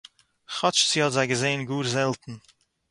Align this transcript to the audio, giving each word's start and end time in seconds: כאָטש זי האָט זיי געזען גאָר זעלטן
כאָטש 0.55 0.79
זי 0.91 0.99
האָט 1.01 1.13
זיי 1.15 1.27
געזען 1.31 1.59
גאָר 1.69 1.85
זעלטן 1.93 2.33